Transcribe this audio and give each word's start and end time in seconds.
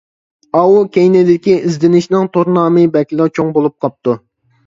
ئاۋۇ 0.59 0.79
كەينىدىكى 0.95 1.57
ئىزدىنىشنىڭ 1.67 2.25
تور 2.37 2.49
نامى 2.55 2.85
بەكلا 2.97 3.27
چوڭ 3.35 3.51
بولۇپ 3.59 3.77
قاپتۇ. 3.87 4.17